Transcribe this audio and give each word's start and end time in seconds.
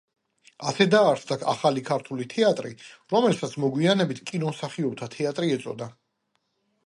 ასე 0.69 0.85
დაარსდა 0.93 1.35
ახალი 1.51 1.83
ქართული 1.89 2.25
თეატრი, 2.31 2.71
რომელსაც 3.15 3.53
მოგვიანებით 3.65 4.23
კინომსახიობთა 4.31 5.11
თეატრი 5.17 5.53
ეწოდა. 5.59 5.89